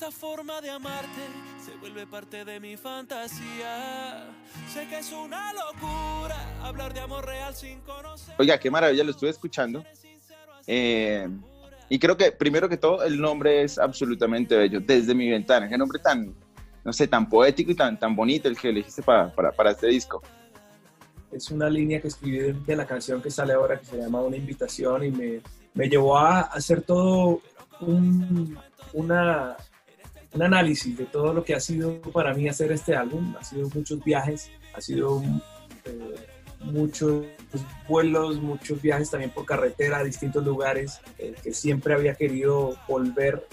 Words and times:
Esta 0.00 0.12
forma 0.12 0.60
de 0.60 0.70
amarte 0.70 1.26
se 1.60 1.76
vuelve 1.78 2.06
parte 2.06 2.44
de 2.44 2.60
mi 2.60 2.76
fantasía. 2.76 4.28
Sé 4.72 4.86
que 4.86 5.00
es 5.00 5.10
una 5.10 5.52
locura 5.52 6.36
hablar 6.62 6.94
de 6.94 7.00
amor 7.00 7.26
real 7.26 7.52
sin 7.52 7.80
conocer. 7.80 8.32
Oiga, 8.38 8.56
qué 8.60 8.70
maravilla, 8.70 9.02
lo 9.02 9.10
estuve 9.10 9.30
escuchando. 9.30 9.84
Eh, 10.68 11.28
y 11.88 11.98
creo 11.98 12.16
que, 12.16 12.30
primero 12.30 12.68
que 12.68 12.76
todo, 12.76 13.02
el 13.02 13.20
nombre 13.20 13.64
es 13.64 13.76
absolutamente 13.76 14.56
bello, 14.56 14.78
desde 14.78 15.16
mi 15.16 15.28
ventana. 15.28 15.68
Qué 15.68 15.76
nombre 15.76 15.98
tan, 15.98 16.32
no 16.84 16.92
sé, 16.92 17.08
tan 17.08 17.28
poético 17.28 17.72
y 17.72 17.74
tan, 17.74 17.98
tan 17.98 18.14
bonito 18.14 18.46
el 18.46 18.56
que 18.56 18.68
elegiste 18.68 19.02
para, 19.02 19.34
para, 19.34 19.50
para 19.50 19.72
este 19.72 19.88
disco. 19.88 20.22
Es 21.32 21.50
una 21.50 21.68
línea 21.68 22.00
que 22.00 22.06
escribí 22.06 22.38
de, 22.38 22.52
de 22.52 22.76
la 22.76 22.86
canción 22.86 23.20
que 23.20 23.32
sale 23.32 23.52
ahora, 23.52 23.80
que 23.80 23.86
se 23.86 23.98
llama 23.98 24.20
Una 24.20 24.36
invitación, 24.36 25.02
y 25.02 25.10
me, 25.10 25.40
me 25.74 25.88
llevó 25.88 26.16
a 26.16 26.42
hacer 26.42 26.82
todo 26.82 27.42
un, 27.80 28.56
una, 28.92 29.56
un 30.32 30.42
análisis 30.42 30.96
de 30.96 31.06
todo 31.06 31.32
lo 31.32 31.44
que 31.44 31.54
ha 31.54 31.60
sido 31.60 32.00
para 32.00 32.34
mí 32.34 32.48
hacer 32.48 32.72
este 32.72 32.94
álbum. 32.94 33.34
Ha 33.38 33.44
sido 33.44 33.68
muchos 33.74 34.02
viajes, 34.04 34.50
ha 34.74 34.80
sido 34.80 35.22
eh, 35.84 36.14
muchos 36.60 37.24
vuelos, 37.88 38.40
muchos 38.40 38.80
viajes 38.82 39.10
también 39.10 39.30
por 39.30 39.46
carretera 39.46 39.98
a 39.98 40.04
distintos 40.04 40.44
lugares, 40.44 41.00
eh, 41.18 41.34
que 41.42 41.52
siempre 41.52 41.94
había 41.94 42.14
querido 42.14 42.76
volver 42.86 43.46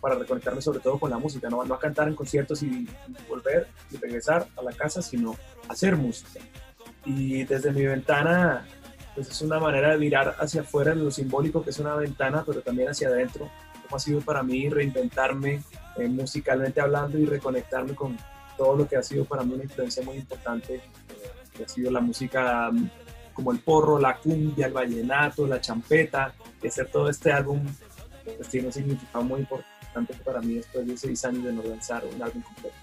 para 0.00 0.16
reconectarme 0.16 0.60
sobre 0.60 0.80
todo 0.80 0.98
con 0.98 1.10
la 1.10 1.18
música, 1.18 1.48
no, 1.48 1.64
no 1.64 1.74
a 1.74 1.78
cantar 1.78 2.08
en 2.08 2.14
conciertos 2.14 2.62
y 2.62 2.88
volver 3.28 3.68
y 3.90 3.96
regresar 3.96 4.48
a 4.56 4.62
la 4.62 4.72
casa, 4.72 5.02
sino 5.02 5.36
hacer 5.68 5.96
música. 5.96 6.40
Y 7.04 7.44
desde 7.44 7.72
mi 7.72 7.86
ventana, 7.86 8.66
pues 9.14 9.30
es 9.30 9.40
una 9.40 9.58
manera 9.58 9.92
de 9.92 9.98
mirar 9.98 10.36
hacia 10.38 10.60
afuera 10.60 10.92
en 10.92 11.04
lo 11.04 11.10
simbólico, 11.10 11.62
que 11.64 11.70
es 11.70 11.78
una 11.78 11.94
ventana, 11.94 12.44
pero 12.46 12.60
también 12.60 12.90
hacia 12.90 13.08
adentro, 13.08 13.50
como 13.82 13.96
ha 13.96 14.00
sido 14.00 14.20
para 14.20 14.42
mí 14.42 14.68
reinventarme 14.68 15.62
eh, 15.98 16.08
musicalmente 16.08 16.80
hablando 16.80 17.18
y 17.18 17.26
reconectarme 17.26 17.94
con 17.94 18.16
todo 18.56 18.76
lo 18.76 18.88
que 18.88 18.96
ha 18.96 19.02
sido 19.02 19.24
para 19.24 19.42
mí 19.42 19.54
una 19.54 19.64
influencia 19.64 20.02
muy 20.02 20.16
importante, 20.16 20.76
eh, 20.76 20.80
que 21.56 21.64
ha 21.64 21.68
sido 21.68 21.90
la 21.90 22.00
música 22.00 22.70
mm, 22.70 22.90
como 23.32 23.52
el 23.52 23.60
porro, 23.60 23.98
la 23.98 24.16
cumbia, 24.16 24.66
el 24.66 24.72
vallenato, 24.72 25.46
la 25.46 25.60
champeta, 25.60 26.34
y 26.62 26.66
hacer 26.66 26.88
todo 26.90 27.08
este 27.08 27.32
álbum 27.32 27.64
pues, 28.24 28.48
tiene 28.48 28.66
un 28.66 28.72
significado 28.72 29.24
muy 29.24 29.40
importante 29.40 30.14
para 30.24 30.40
mí 30.40 30.54
después 30.54 30.86
de 30.86 30.96
seis 30.96 31.24
años 31.24 31.44
de 31.44 31.52
no 31.52 31.62
lanzar 31.62 32.04
un 32.04 32.22
álbum 32.22 32.42
completo. 32.42 32.76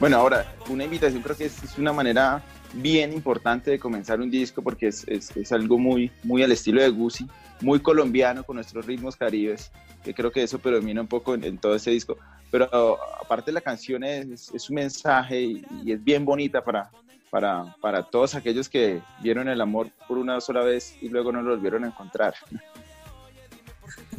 Bueno, 0.00 0.16
ahora, 0.16 0.54
una 0.68 0.84
invitación 0.84 1.22
creo 1.22 1.36
que 1.36 1.44
es, 1.46 1.62
es 1.62 1.78
una 1.78 1.92
manera 1.92 2.42
bien 2.74 3.12
importante 3.12 3.70
de 3.70 3.78
comenzar 3.78 4.20
un 4.20 4.30
disco 4.30 4.62
porque 4.62 4.88
es, 4.88 5.04
es, 5.06 5.36
es 5.36 5.52
algo 5.52 5.78
muy, 5.78 6.10
muy 6.22 6.42
al 6.42 6.52
estilo 6.52 6.82
de 6.82 6.88
Gucci, 6.88 7.28
muy 7.62 7.80
colombiano 7.80 8.44
con 8.44 8.56
nuestros 8.56 8.84
ritmos 8.84 9.16
caribes, 9.16 9.70
que 10.04 10.12
creo 10.12 10.30
que 10.30 10.42
eso 10.42 10.58
predomina 10.58 11.00
un 11.00 11.06
poco 11.06 11.34
en, 11.34 11.58
todo 11.58 11.74
ese 11.74 11.90
disco. 11.90 12.18
Pero 12.50 12.98
aparte 13.20 13.50
la 13.52 13.60
canción 13.60 14.04
es, 14.04 14.50
es 14.52 14.68
un 14.68 14.76
mensaje 14.76 15.40
y, 15.40 15.64
y, 15.84 15.92
es 15.92 16.02
bien 16.02 16.24
bonita 16.24 16.62
para, 16.62 16.90
para, 17.30 17.74
para 17.80 18.02
todos 18.02 18.34
aquellos 18.34 18.68
que 18.68 19.00
vieron 19.22 19.48
el 19.48 19.60
amor 19.60 19.90
por 20.06 20.18
una 20.18 20.40
sola 20.40 20.60
vez 20.60 20.96
y 21.00 21.08
luego 21.08 21.32
no 21.32 21.40
lo 21.40 21.52
volvieron 21.52 21.84
a 21.84 21.86
encontrar. 21.86 22.34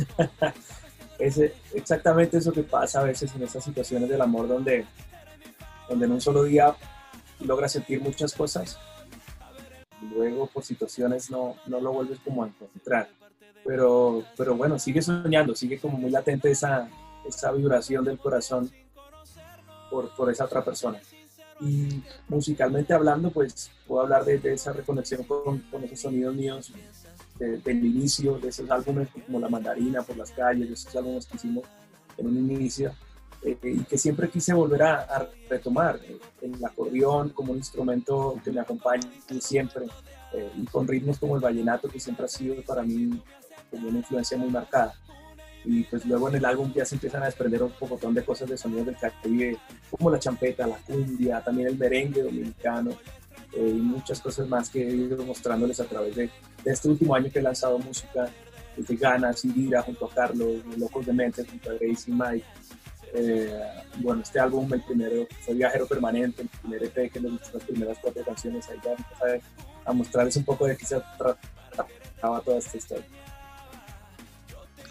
es 1.19 1.39
exactamente 1.73 2.37
eso 2.37 2.51
que 2.51 2.63
pasa 2.63 3.01
a 3.01 3.03
veces 3.03 3.33
en 3.35 3.43
esas 3.43 3.63
situaciones 3.63 4.09
del 4.09 4.21
amor 4.21 4.47
donde, 4.47 4.85
donde 5.87 6.05
en 6.05 6.11
un 6.11 6.21
solo 6.21 6.43
día 6.43 6.75
logras 7.39 7.71
sentir 7.71 8.01
muchas 8.01 8.33
cosas 8.33 8.79
y 10.01 10.05
luego 10.13 10.47
por 10.47 10.63
situaciones 10.63 11.29
no, 11.29 11.55
no 11.67 11.79
lo 11.79 11.93
vuelves 11.93 12.19
como 12.19 12.43
a 12.43 12.47
encontrar. 12.47 13.09
Pero, 13.65 14.23
pero 14.35 14.55
bueno, 14.55 14.77
sigue 14.77 15.01
soñando, 15.01 15.55
sigue 15.55 15.79
como 15.79 15.97
muy 15.97 16.11
latente 16.11 16.51
esa, 16.51 16.89
esa 17.25 17.51
vibración 17.51 18.03
del 18.03 18.17
corazón 18.17 18.69
por, 19.89 20.13
por 20.15 20.29
esa 20.29 20.45
otra 20.45 20.63
persona. 20.63 20.99
Y 21.61 22.03
musicalmente 22.27 22.93
hablando, 22.93 23.29
pues 23.29 23.71
puedo 23.87 24.01
hablar 24.01 24.25
de, 24.25 24.37
de 24.37 24.53
esa 24.53 24.73
reconexión 24.73 25.23
con, 25.23 25.59
con, 25.59 25.83
esos 25.83 26.01
sonidos 26.01 26.35
míos 26.35 26.73
de, 27.39 27.57
del 27.57 27.85
inicio, 27.85 28.37
de 28.37 28.49
esos 28.49 28.69
álbumes 28.69 29.07
como 29.25 29.39
La 29.39 29.47
Mandarina, 29.49 30.01
Por 30.01 30.17
las 30.17 30.31
Calles, 30.31 30.67
de 30.67 30.73
esos 30.73 30.93
álbumes 30.95 31.25
que 31.25 31.37
hicimos 31.37 31.63
en 32.17 32.27
un 32.27 32.37
inicio 32.37 32.93
eh, 33.43 33.57
y 33.63 33.83
que 33.83 33.97
siempre 33.97 34.29
quise 34.29 34.53
volver 34.53 34.83
a, 34.83 35.01
a 35.01 35.27
retomar 35.49 35.99
eh, 36.03 36.17
el 36.41 36.63
acordeón 36.63 37.29
como 37.29 37.51
un 37.51 37.57
instrumento 37.57 38.39
que 38.43 38.51
me 38.51 38.61
acompaña 38.61 39.09
siempre 39.39 39.85
eh, 40.33 40.49
y 40.57 40.65
con 40.65 40.87
ritmos 40.87 41.19
como 41.19 41.35
el 41.35 41.41
vallenato 41.41 41.89
que 41.89 41.99
siempre 41.99 42.25
ha 42.25 42.29
sido 42.29 42.61
para 42.63 42.83
mí 42.83 43.21
como 43.73 43.89
una 43.89 43.97
influencia 43.97 44.37
muy 44.37 44.49
marcada 44.49 44.93
y 45.65 45.83
pues 45.83 46.05
luego 46.05 46.29
en 46.29 46.35
el 46.35 46.45
álbum 46.45 46.71
ya 46.73 46.85
se 46.85 46.95
empiezan 46.95 47.23
a 47.23 47.25
desprender 47.25 47.63
un 47.63 47.71
montón 47.79 48.13
de 48.13 48.23
cosas 48.23 48.49
de 48.49 48.57
sonidos 48.57 48.85
del 48.85 48.97
Caribe 48.97 49.57
como 49.89 50.11
la 50.11 50.19
champeta, 50.19 50.67
la 50.67 50.77
cumbia, 50.77 51.41
también 51.41 51.69
el 51.69 51.77
merengue 51.77 52.21
dominicano 52.21 52.91
eh, 53.53 53.69
y 53.69 53.79
muchas 53.79 54.19
cosas 54.19 54.47
más 54.47 54.69
que 54.69 54.87
he 54.87 54.95
ido 54.95 55.23
mostrándoles 55.25 55.79
a 55.79 55.85
través 55.85 56.15
de, 56.15 56.29
de 56.63 56.71
este 56.71 56.89
último 56.89 57.15
año 57.15 57.31
que 57.31 57.39
he 57.39 57.41
lanzado 57.41 57.79
música 57.79 58.29
desde 58.75 58.95
Ganas, 58.95 59.45
Indira 59.45 59.81
junto 59.81 60.05
a 60.05 60.13
Carlos, 60.13 60.65
Locos 60.77 61.05
de 61.05 61.13
Mente 61.13 61.45
junto 61.45 61.69
a 61.69 61.73
Grace 61.73 62.11
y 62.11 62.13
Mike 62.13 62.45
eh, 63.15 63.61
bueno, 63.97 64.23
este 64.23 64.39
álbum, 64.39 64.71
el 64.73 64.81
primero, 64.81 65.27
fue 65.41 65.53
Viajero 65.53 65.85
Permanente, 65.85 66.41
el 66.41 66.49
primer 66.49 66.83
EP 66.83 67.11
que 67.11 67.19
nos 67.19 67.53
las 67.53 67.63
primeras 67.63 67.97
cuatro 68.01 68.23
canciones, 68.23 68.67
ahí 68.69 68.79
ya 68.83 68.95
a 69.85 69.93
mostrarles 69.93 70.35
un 70.37 70.45
poco 70.45 70.65
de 70.65 70.75
qué 70.75 70.85
se 70.85 70.99
trataba 71.17 72.41
toda 72.41 72.57
esta 72.57 72.75
historia. 72.75 73.05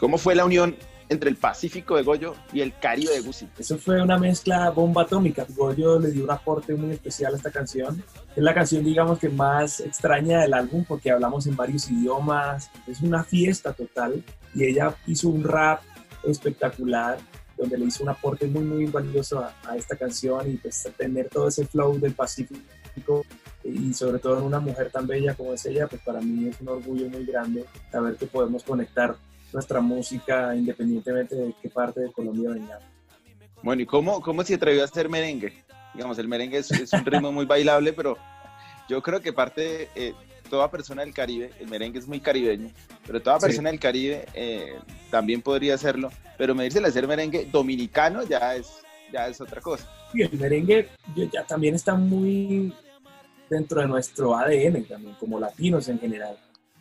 ¿Cómo 0.03 0.19
fue 0.19 0.35
la 0.35 0.45
unión 0.45 0.75
entre 1.09 1.31
el 1.31 1.37
Pacífico 1.37 1.95
de 1.95 2.03
Goyo 2.03 2.35
y 2.53 2.61
el 2.61 2.77
Caribe 2.77 3.13
de 3.13 3.21
Gucci? 3.21 3.49
Eso 3.57 3.79
fue 3.79 4.03
una 4.03 4.19
mezcla 4.19 4.69
bomba 4.71 5.03
atómica. 5.03 5.47
Goyo 5.49 6.01
le 6.01 6.11
dio 6.11 6.25
un 6.25 6.31
aporte 6.33 6.75
muy 6.75 6.91
especial 6.91 7.33
a 7.33 7.37
esta 7.37 7.53
canción. 7.53 8.03
Es 8.35 8.43
la 8.43 8.53
canción, 8.53 8.83
digamos, 8.83 9.21
que 9.21 9.29
más 9.29 9.79
extraña 9.79 10.41
del 10.41 10.55
álbum 10.55 10.85
porque 10.89 11.13
hablamos 11.13 11.47
en 11.47 11.55
varios 11.55 11.89
idiomas. 11.89 12.69
Es 12.89 13.01
una 13.01 13.23
fiesta 13.23 13.73
total. 13.75 14.25
Y 14.57 14.65
ella 14.65 14.93
hizo 15.07 15.29
un 15.29 15.45
rap 15.45 15.83
espectacular 16.25 17.19
donde 17.57 17.79
le 17.79 17.85
hizo 17.85 18.03
un 18.03 18.09
aporte 18.09 18.49
muy, 18.49 18.65
muy 18.65 18.87
valioso 18.87 19.39
a, 19.39 19.55
a, 19.71 19.77
esta 19.77 19.95
canción 19.95 20.51
y 20.51 20.57
pues 20.57 20.83
tener 20.97 21.29
todo 21.29 21.47
ese 21.47 21.65
flow 21.65 22.01
del 22.01 22.15
Pacífico 22.15 23.25
y 23.63 23.95
sobre 23.95 24.19
todo 24.19 24.39
en 24.39 24.47
una 24.47 24.59
mujer 24.59 24.91
tan 24.91 25.07
bella 25.07 25.35
como 25.35 25.53
es 25.53 25.65
ella, 25.65 25.87
pues 25.87 26.03
para 26.03 26.21
mí 26.21 26.49
es 26.49 26.61
un 26.61 26.71
orgullo 26.71 27.09
muy 27.09 27.25
grande 27.25 27.65
saber 27.93 28.17
que 28.17 28.27
podemos 28.27 28.65
conectar 28.65 29.15
nuestra 29.53 29.81
música 29.81 30.55
independientemente 30.55 31.35
de 31.35 31.55
qué 31.61 31.69
parte 31.69 32.01
de 32.01 32.13
Colombia 32.13 32.51
vengamos. 32.51 32.85
Bueno, 33.63 33.83
¿y 33.83 33.87
cómo, 33.87 34.21
cómo 34.21 34.43
se 34.43 34.55
atrevió 34.55 34.83
a 34.83 34.87
hacer 34.87 35.09
merengue? 35.09 35.53
Digamos, 35.95 36.19
el 36.19 36.29
merengue 36.29 36.59
es, 36.59 36.71
es 36.71 36.93
un 36.93 37.05
ritmo 37.05 37.31
muy 37.31 37.45
bailable, 37.45 37.93
pero 37.93 38.17
yo 38.89 39.03
creo 39.03 39.21
que 39.21 39.33
parte, 39.33 39.89
eh, 39.95 40.15
toda 40.51 40.71
persona 40.71 41.03
del 41.03 41.15
Caribe, 41.15 41.51
el 41.61 41.69
merengue 41.69 41.99
es 41.99 42.09
muy 42.09 42.21
caribeño, 42.21 42.71
pero 43.07 43.23
toda 43.23 43.39
persona 43.39 43.71
sí. 43.71 43.73
del 43.73 43.81
Caribe 43.81 44.27
eh, 44.35 44.75
también 45.11 45.43
podría 45.43 45.75
hacerlo, 45.75 46.11
pero 46.37 46.55
medirse 46.55 46.79
el 46.79 46.87
hacer 46.87 47.07
merengue 47.07 47.49
dominicano 47.51 48.25
ya 48.25 48.57
es, 48.57 48.83
ya 49.13 49.29
es 49.29 49.41
otra 49.41 49.61
cosa. 49.61 49.89
Y 50.13 50.23
el 50.23 50.33
merengue 50.39 50.89
ya 51.33 51.45
también 51.45 51.75
está 51.75 51.95
muy 51.95 52.75
dentro 53.49 53.81
de 53.81 53.87
nuestro 53.87 54.37
ADN 54.37 54.85
también, 54.85 55.15
como 55.21 55.39
latinos 55.39 55.89
en 55.89 55.99
general. 55.99 56.37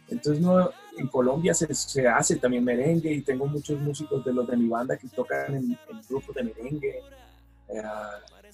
Entonces, 0.09 0.41
no, 0.41 0.69
en 0.97 1.07
Colombia 1.07 1.53
se, 1.53 1.73
se, 1.73 2.07
hace 2.07 2.35
también 2.37 2.63
merengue 2.63 3.11
y 3.11 3.21
tengo 3.21 3.45
muchos 3.47 3.79
músicos 3.79 4.23
de 4.23 4.33
los 4.33 4.47
de 4.47 4.57
mi 4.57 4.67
banda 4.67 4.97
que 4.97 5.07
tocan 5.07 5.55
en, 5.55 5.77
en 5.89 6.01
grupos 6.09 6.35
de 6.35 6.43
merengue. 6.43 6.99
Eh, 7.69 7.81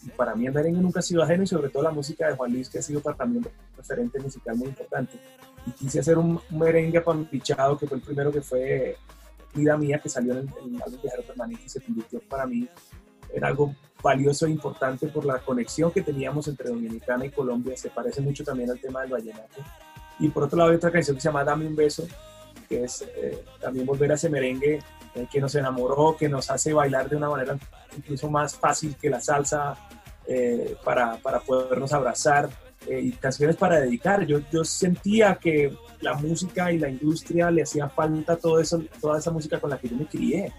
y 0.04 0.10
para 0.10 0.36
mí 0.36 0.46
el 0.46 0.54
merengue 0.54 0.80
nunca 0.80 1.00
ha 1.00 1.04
sido 1.04 1.24
ajeno 1.24 1.44
y 1.44 1.48
sobre 1.48 1.70
todo 1.70 1.84
la 1.84 1.92
música 1.92 2.28
de 2.28 2.36
Juan 2.36 2.52
Luis 2.52 2.70
que 2.70 2.80
ha 2.80 2.82
sido 2.82 3.02
para 3.02 3.26
mí 3.26 3.38
un 3.38 3.48
referente 3.76 4.20
musical 4.20 4.56
muy 4.56 4.68
importante. 4.68 5.20
Y 5.66 5.72
quise 5.72 6.00
hacer 6.00 6.18
un, 6.18 6.40
un 6.50 6.60
merengue 6.60 7.04
pichado 7.30 7.78
que 7.78 7.88
fue 7.88 7.98
el 7.98 8.04
primero 8.04 8.32
que 8.32 8.42
fue 8.42 8.98
Vida 9.54 9.76
Mía 9.78 10.00
que 10.00 10.10
salió 10.10 10.34
en 10.34 10.40
el, 10.40 10.50
en 10.64 10.76
el 10.76 10.82
álbum 10.82 11.02
Viajero 11.02 11.24
Permanente 11.24 11.64
y 11.66 11.70
se 11.70 11.82
convirtió 11.82 12.20
para 12.22 12.46
mí 12.46 12.68
en 13.34 13.44
algo 13.44 13.76
valioso 14.02 14.46
e 14.46 14.52
importante 14.52 15.08
por 15.08 15.26
la 15.26 15.40
conexión 15.40 15.92
que 15.92 16.02
teníamos 16.02 16.48
entre 16.48 16.70
Dominicana 16.70 17.26
y 17.26 17.32
Colombia. 17.32 17.76
Se 17.76 17.90
parece 17.90 18.22
mucho 18.22 18.44
también 18.44 18.70
al 18.70 18.80
tema 18.80 19.02
del 19.02 19.12
vallenato. 19.12 19.62
Y 20.20 20.30
por 20.30 20.44
otro 20.44 20.58
lado 20.58 20.72
hay 20.72 20.78
otra 20.78 20.92
canción 20.92 21.16
que 21.16 21.22
se 21.22 21.28
llama 21.28 21.44
Dame 21.44 21.68
un 21.68 21.76
beso, 21.76 22.08
que 22.68 22.84
es 22.84 23.04
eh, 23.16 23.44
también 23.62 23.86
volver 23.86 24.12
a 24.12 24.16
ese 24.16 24.30
merengue 24.30 24.80
eh, 25.16 25.28
que 25.32 25.40
nos 25.40 25.54
enamoró, 25.56 26.16
que 26.18 26.28
nos 26.28 26.50
hace 26.50 26.74
bailar 26.74 27.10
de 27.10 27.16
una 27.16 27.30
manera 27.30 27.58
incluso 27.96 28.30
más 28.30 28.56
fácil 28.56 28.96
que 29.00 29.10
la 29.10 29.20
salsa, 29.20 29.78
eh, 30.30 30.76
para, 30.84 31.16
para, 31.20 31.40
podernos 31.40 31.94
abrazar 31.94 32.50
eh, 32.86 33.00
y 33.00 33.12
canciones 33.14 33.56
para 33.56 33.80
dedicar. 33.80 34.26
Yo, 34.26 34.40
yo 34.52 34.66
sentía 34.66 35.36
que 35.36 35.74
la 36.02 36.16
música 36.16 36.70
y 36.70 36.80
la 36.80 36.90
industria 36.90 37.50
le 37.50 37.64
hacía 37.64 37.88
falta 37.88 38.36
todo 38.36 38.60
eso, 38.60 38.84
toda 39.00 39.20
esa 39.20 39.32
música 39.32 39.58
con 39.62 39.70
la 39.70 39.78
que 39.78 39.88
yo 39.88 39.96
me 39.96 40.06
crié. 40.06 40.52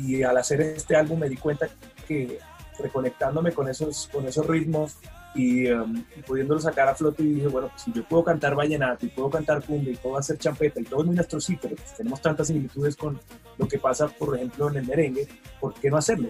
Y 0.00 0.22
al 0.22 0.38
hacer 0.38 0.62
este 0.62 0.96
álbum 0.96 1.18
me 1.18 1.28
di 1.28 1.36
cuenta 1.36 1.68
que 2.08 2.38
reconectándome 2.78 3.52
con 3.52 3.68
esos, 3.68 4.08
con 4.10 4.26
esos 4.26 4.46
ritmos 4.46 4.96
y, 5.34 5.70
um, 5.70 6.04
pudiéndolo 6.26 6.60
sacar 6.60 6.88
a 6.88 6.94
flote 6.94 7.22
y 7.22 7.34
dije, 7.34 7.46
bueno, 7.48 7.68
pues 7.68 7.82
si 7.82 7.92
yo 7.92 8.04
puedo 8.06 8.24
cantar 8.24 8.54
vallenato 8.54 9.06
y 9.06 9.08
puedo 9.08 9.30
cantar 9.30 9.64
cumbia 9.64 9.92
y 9.92 9.96
puedo 9.96 10.18
hacer 10.18 10.38
champeta 10.38 10.80
y 10.80 10.84
todo 10.84 11.04
muy 11.04 11.14
nuestro 11.14 11.38
pero 11.60 11.76
pues 11.76 11.96
tenemos 11.96 12.20
tantas 12.20 12.48
similitudes 12.48 12.96
con 12.96 13.18
lo 13.58 13.68
que 13.68 13.78
pasa, 13.78 14.08
por 14.08 14.36
ejemplo, 14.36 14.68
en 14.68 14.76
el 14.76 14.86
merengue, 14.86 15.26
¿por 15.60 15.74
qué 15.74 15.90
no 15.90 15.96
hacerlo? 15.96 16.28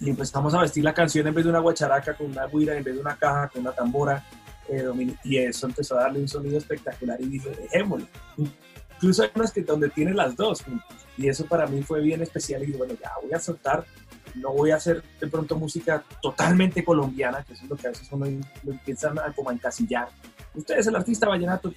Y 0.00 0.10
empezamos 0.10 0.54
a 0.54 0.60
vestir 0.60 0.84
la 0.84 0.94
canción 0.94 1.26
en 1.26 1.34
vez 1.34 1.44
de 1.44 1.50
una 1.50 1.60
guacharaca 1.60 2.14
con 2.14 2.30
una 2.30 2.46
guira, 2.46 2.76
en 2.76 2.84
vez 2.84 2.94
de 2.94 3.00
una 3.00 3.16
caja 3.16 3.48
con 3.48 3.62
una 3.62 3.72
tambora, 3.72 4.24
eh, 4.68 4.84
y 5.24 5.38
eso 5.38 5.66
empezó 5.66 5.98
a 5.98 6.02
darle 6.02 6.20
un 6.20 6.28
sonido 6.28 6.58
espectacular 6.58 7.20
y 7.20 7.26
dije, 7.26 7.50
dejémoslo. 7.50 8.06
Incluso 8.96 9.22
hay 9.22 9.30
unas 9.34 9.52
que 9.52 9.62
donde 9.62 9.88
tiene 9.90 10.14
las 10.14 10.36
dos, 10.36 10.64
y 11.16 11.28
eso 11.28 11.44
para 11.46 11.66
mí 11.66 11.82
fue 11.82 12.00
bien 12.00 12.22
especial 12.22 12.62
y 12.62 12.66
dije, 12.66 12.78
bueno, 12.78 12.94
ya 13.00 13.10
voy 13.20 13.32
a 13.32 13.40
soltar 13.40 13.84
no 14.34 14.52
voy 14.52 14.70
a 14.70 14.76
hacer 14.76 15.02
de 15.20 15.26
pronto 15.26 15.56
música 15.56 16.02
totalmente 16.20 16.84
colombiana, 16.84 17.44
que 17.44 17.54
eso 17.54 17.64
es 17.64 17.70
lo 17.70 17.76
que 17.76 17.86
a 17.86 17.90
veces 17.90 18.08
uno 18.10 18.26
lo 18.64 18.72
empieza 18.72 19.10
a, 19.10 19.32
como 19.32 19.50
a 19.50 19.52
encasillar. 19.52 20.08
Usted 20.54 20.78
es 20.78 20.86
el 20.86 20.96
artista 20.96 21.28
vallenato. 21.28 21.72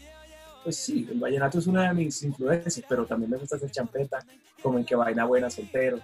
Pues 0.63 0.78
sí, 0.78 1.07
el 1.12 1.19
vallenato 1.19 1.60
es 1.60 1.68
una 1.68 1.88
de 1.88 1.94
mis 1.94 2.24
influencias, 2.24 2.84
pero 2.90 3.06
también 3.06 3.30
me 3.30 3.38
gusta 3.38 3.56
hacer 3.56 3.69
champeta, 3.69 4.25
como 4.62 4.80
en 4.80 4.86
que 4.86 4.96
vaina 4.96 5.25
buena 5.25 5.50
soltero, 5.50 6.00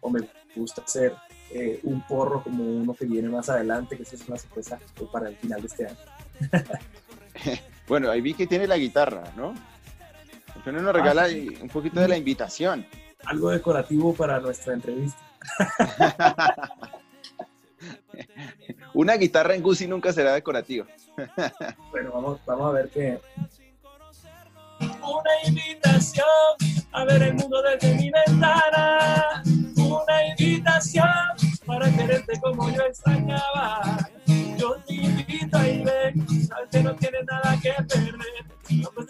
o 0.00 0.08
me 0.08 0.20
gusta 0.54 0.82
hacer 0.82 1.14
eh, 1.50 1.80
un 1.82 2.00
porro 2.02 2.42
como 2.42 2.64
uno 2.64 2.94
que 2.94 3.06
viene 3.06 3.28
más 3.28 3.48
adelante, 3.48 3.96
que 3.96 4.04
esa 4.04 4.14
es 4.14 4.28
una 4.28 4.36
sorpresa 4.36 4.78
para 5.12 5.28
el 5.28 5.36
final 5.36 5.60
de 5.60 5.66
este 5.66 5.86
año. 5.86 5.98
bueno, 7.88 8.10
ahí 8.10 8.20
vi 8.20 8.34
que 8.34 8.46
tiene 8.46 8.68
la 8.68 8.76
guitarra, 8.76 9.32
¿no? 9.36 9.54
¿Por 10.64 10.72
no 10.72 10.80
nos 10.80 10.94
regala 10.94 11.24
ah, 11.24 11.62
un 11.62 11.68
poquito 11.68 12.00
de 12.00 12.08
la 12.08 12.16
invitación? 12.16 12.86
Algo 13.26 13.50
decorativo 13.50 14.14
para 14.14 14.40
nuestra 14.40 14.74
entrevista. 14.74 15.18
Una 18.94 19.16
guitarra 19.16 19.54
en 19.54 19.62
Gucci 19.62 19.86
nunca 19.86 20.12
será 20.12 20.34
decorativa. 20.34 20.86
bueno, 21.90 22.12
vamos, 22.12 22.40
vamos 22.46 22.68
a 22.68 22.72
ver 22.72 22.88
qué. 22.90 23.20
Una 24.80 25.30
invitación 25.46 26.26
a 26.92 27.04
ver 27.04 27.22
el 27.22 27.34
mundo 27.34 27.62
desde 27.62 27.94
mi 27.94 28.10
ventana. 28.10 29.42
Una 29.76 30.26
invitación 30.28 31.08
para 31.66 31.90
quererte 31.90 32.40
como 32.40 32.70
yo 32.70 32.82
extrañaba. 32.82 34.08
Yo 34.56 34.76
te 34.86 34.94
invito 34.94 35.58
a 35.58 35.68
ir, 35.68 35.88
sabes 36.48 36.68
que 36.70 36.82
no 36.82 36.94
tienes 36.94 37.24
nada 37.26 37.58
que 37.60 37.72
perder. 37.82 38.23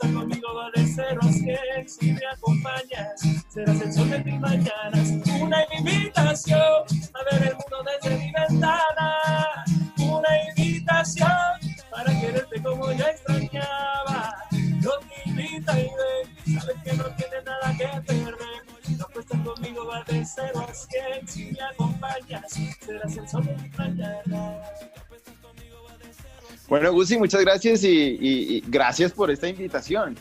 Estás 0.04 0.20
conmigo 0.20 0.70
de 0.74 0.86
cero 0.86 1.20
a 1.22 1.32
cien, 1.32 1.88
si 1.88 2.12
me 2.12 2.20
acompañas, 2.26 3.22
serás 3.48 3.80
el 3.80 3.90
sol 3.90 4.10
de 4.10 4.18
mis 4.22 4.38
mañanas. 4.38 5.12
Una 5.40 5.64
invitación 5.78 6.60
a 6.60 7.34
ver 7.34 7.42
el 7.42 7.54
mundo 7.54 7.90
desde 8.02 8.18
mi 8.18 8.30
ventana. 8.30 9.64
Una 9.96 10.28
invitación 10.50 11.30
para 11.90 12.20
quererte 12.20 12.62
como 12.62 12.92
yo 12.92 13.06
extrañaba. 13.06 14.34
Yo 14.82 14.90
te 14.98 15.30
invito 15.30 15.72
a 15.72 15.80
ir, 15.80 15.90
sabes 16.60 16.76
que 16.84 16.92
no 16.92 17.04
tienes 17.04 17.44
nada 17.46 17.74
que 17.78 18.00
perder. 18.02 18.36
No 18.98 19.20
estás 19.20 19.40
conmigo 19.40 19.86
va 19.86 20.04
de 20.04 20.22
cero 20.26 20.66
a 20.68 20.74
cien, 20.74 21.26
si 21.26 21.44
me 21.52 21.62
acompañas, 21.62 22.52
serás 22.84 23.16
el 23.16 23.26
sol 23.26 23.46
de 23.46 23.56
mis 23.56 23.78
mañanas. 23.78 23.83
Bueno, 26.74 26.92
Gusi, 26.92 27.16
muchas 27.16 27.40
gracias 27.42 27.84
y, 27.84 28.60
gracias 28.66 29.12
por 29.12 29.30
esta 29.30 29.46
invitación. 29.46 30.18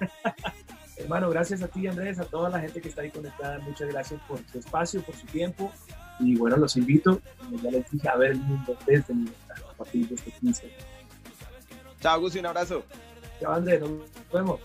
Hermano, 0.98 1.30
gracias 1.30 1.62
a 1.62 1.68
ti, 1.68 1.86
Andrés, 1.86 2.20
a 2.20 2.26
toda 2.26 2.50
la 2.50 2.60
gente 2.60 2.82
que 2.82 2.90
está 2.90 3.00
ahí 3.00 3.10
conectada. 3.10 3.58
Muchas 3.60 3.88
gracias 3.88 4.20
por 4.28 4.38
su 4.52 4.58
espacio, 4.58 5.00
por 5.00 5.16
su 5.16 5.24
tiempo. 5.28 5.72
Y 6.20 6.36
bueno, 6.36 6.58
los 6.58 6.76
invito, 6.76 7.22
como 7.38 7.58
ya 7.62 7.70
les 7.70 7.90
dije, 7.90 8.06
a 8.06 8.16
ver 8.16 8.32
el 8.32 8.40
mundo 8.40 8.76
desde 8.86 9.14
mi 9.14 9.24
ventana 9.24 9.62
a 9.70 9.72
partir 9.78 10.06
de 10.06 10.16
este 10.16 10.30
15. 10.30 10.70
Chao, 12.02 12.20
Gusi, 12.20 12.40
un 12.40 12.46
abrazo. 12.48 12.84
Chao, 13.40 13.54
Andrés, 13.54 13.80
nos 13.80 13.90
vemos. 14.30 14.60